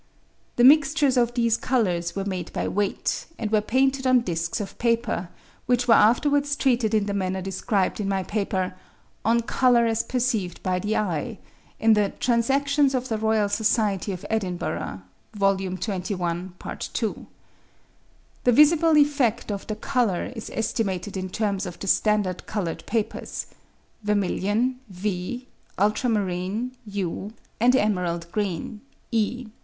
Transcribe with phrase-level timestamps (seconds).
[0.55, 4.79] The mixtures of these colours were made by weight, and were painted on discs of
[4.79, 5.29] paper,
[5.67, 8.73] which were afterwards treated in the manner described in my paper
[9.23, 11.37] "On Colour as perceived by the Eye,"
[11.79, 15.01] in the Transactions of the Royal Society of Edinburgh,
[15.35, 15.55] Vol.
[15.57, 16.57] XXI.
[16.57, 17.27] Part 2.
[18.43, 23.45] The visible effect of the colour is estimated in terms of the standard coloured papers:
[24.01, 25.47] vermilion (V),
[25.77, 28.81] ultramarine (U), and emerald green
[29.11, 29.45] (E).